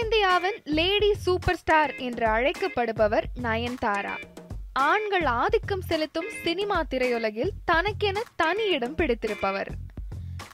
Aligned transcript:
தென்னிந்தியாவின் 0.00 0.62
lady 0.64 1.14
super 1.14 1.56
star 1.56 1.96
என்று 1.96 2.26
அழைக்கப்படுபவர் 2.26 3.24
நயன்தாரா. 3.42 4.10
ஆண்கள் 4.72 5.24
ஆதிக்கம் 5.24 5.80
செலுத்தும் 5.80 6.26
சினிமா 6.42 6.82
திரையுலகில் 6.90 7.50
தனக்கென 7.64 8.22
தனி 8.36 8.64
இடம் 8.64 8.94
பிடித்திருப்பவர். 8.94 9.68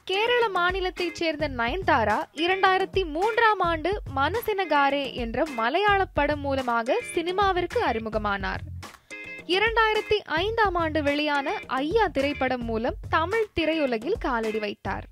கேரள 0.05 0.49
மாநிலத்தைச் 0.49 1.13
சேர்ந்த 1.13 1.49
நயன்தாரா 1.49 2.25
இரண்டாயிரத்தி 2.35 3.05
மூன்றாம் 3.05 3.59
ஆண்டு 3.59 4.03
மனசினகாரே 4.17 5.13
என்ற 5.13 5.45
மலையாள 5.45 6.05
படம் 6.05 6.41
மூலமாக 6.41 7.01
சினிமாவிற்கு 7.15 7.79
அறிமுகமானார். 7.87 8.63
இரண்டாயிரத்தி 9.47 10.19
ஐந்தாம் 10.25 10.75
ஆண்டு 10.75 11.03
வெளியான 11.03 11.59
ஐயா 11.67 12.07
திரைப்படம் 12.07 12.65
மூலம் 12.65 12.95
தமிழ் 13.09 13.47
திரையுலகில் 13.61 14.19
காலடி 14.19 14.59
வைத்தார். 14.59 15.05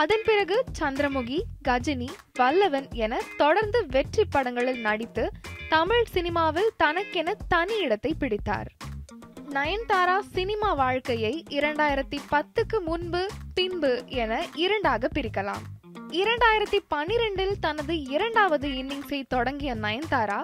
அதன் 0.00 0.22
பிறகு 0.24 0.64
சந்திரமுகி 0.78 1.42
கஜினி 1.68 2.08
வல்லவன் 2.34 2.88
என 2.90 3.20
தொடர்ந்து 3.36 3.86
வெற்றி 3.86 4.24
படங்களில் 4.24 4.80
நடித்து 4.80 5.30
தமிழ் 5.68 6.04
சினிமாவில் 6.04 6.70
தனக்கென 6.76 7.34
தனி 7.48 7.78
இடத்தை 7.78 8.14
பிடித்தார். 8.18 8.70
நயன்தாரா 9.50 10.18
சினிமா 10.32 10.72
வாழ்க்கையை 10.72 11.44
இரண்டாயிரத்தி 11.48 12.18
பத்துக்கு 12.30 12.80
முன்பு 12.84 13.26
பின்பு 13.54 14.02
என 14.08 14.46
இரண்டாக 14.54 15.10
பிரிக்கலாம். 15.14 15.64
இரண்டாயிரத்தி 16.10 16.78
பனிரெண்டில் 16.94 17.56
தனது 17.60 18.02
இரண்டாவது 18.02 18.68
இன்னிங்ஸை 18.68 19.22
தொடங்கிய 19.28 19.74
நயன்தாரா 19.74 20.40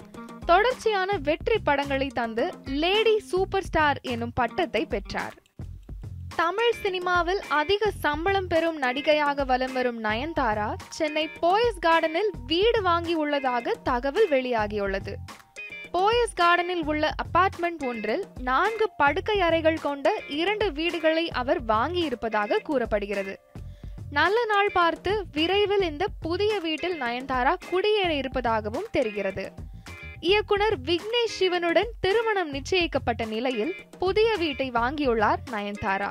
தொடர்ச்சியான 0.47 1.17
வெற்றி 1.17 1.59
படங்களை 1.59 2.07
தந்து 2.07 2.55
லேடி 2.65 3.19
சூப்பர் 3.19 3.65
ஸ்டார் 3.65 4.01
எனும் 4.03 4.33
பட்டத்தை 4.35 4.87
பெற்றார். 4.87 5.35
தமிழ் 6.41 6.77
சினிமாவில் 6.83 7.41
அதிக 7.49 7.91
சம்பளம் 7.91 8.47
பெறும் 8.47 8.79
நடிகையாக 8.79 9.45
வலம் 9.45 9.73
வரும் 9.73 10.05
நயன்தாரா 10.05 10.75
சென்னை 10.89 11.29
போயஸ் 11.41 11.81
கார்டனில் 11.87 12.31
வீடு 12.47 12.83
வாங்கி 12.83 13.15
உள்ளதாக 13.15 13.75
தகவல் 13.83 14.29
வெளியாகியுள்ளது. 14.29 15.13
போயஸ் 15.93 16.37
கார்டனில் 16.41 16.85
உள்ள 16.85 17.15
அபார்ட்மெண்ட் 17.25 17.83
ஒன்றில் 17.87 18.25
நான்கு 18.41 18.91
படுக்கை 18.97 19.41
அறைகள் 19.41 19.81
கொண்ட 19.81 20.13
இரண்டு 20.29 20.73
வீடுகளை 20.73 21.31
அவர் 21.31 21.63
வாங்கி 21.65 22.01
இருப்பதாக 22.01 22.59
கூறப்படுகிறது. 22.59 23.41
நல்ல 24.11 24.45
நாள் 24.45 24.71
பார்த்து 24.73 25.25
விரைவில் 25.33 25.83
இந்த 25.83 26.07
புதிய 26.21 26.61
வீட்டில் 26.61 27.01
நயன்தாரா 27.01 27.55
குடியேற 27.71 28.09
இருப்பதாகவும் 28.09 28.89
தெரிகிறது. 28.91 29.47
இயக்குனர் 30.21 30.81
விக்னேஷ் 30.81 31.37
சிவனுடன் 31.39 31.93
திருமணம் 32.01 32.51
நிச்சயிக்கப்பட்ட 32.55 33.27
நிலையில் 33.27 33.75
புதிய 33.99 34.37
வீட்டை 34.37 34.71
வாங்கியுள்ளார் 34.71 35.41
நயன்தாரா. 35.53 36.11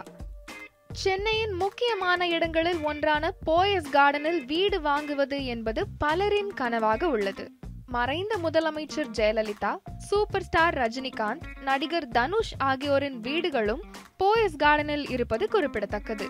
சென்னையின் 0.93 1.53
முக்கியமான 1.53 2.27
இடங்களில் 2.27 2.79
ஒன்றான 2.81 3.33
போயஸ் 3.45 3.89
கார்டனில் 3.93 4.45
வீடு 4.45 4.79
வாங்குவது 4.81 5.45
என்பது 5.45 5.85
பலரின் 5.97 6.51
கனவாக 6.61 7.03
உள்ளது. 7.03 7.51
மறைந்த 7.85 8.37
முதலமைச்சர் 8.37 9.11
ஜெயலலிதா 9.17 9.77
சூப்பர் 9.97 10.43
ஸ்டார் 10.43 10.77
ரஜினிகாந்த் 10.77 11.41
நடிகர் 11.61 12.07
தனுஷ் 12.07 12.53
ஆகியோரின் 12.57 13.19
வீடுகளும் 13.19 13.83
போயஸ் 14.23 14.57
கார்டனில் 14.59 15.11
இருப்பது 15.11 15.47
குறிப்பிடத்தக்கது. 15.49 16.29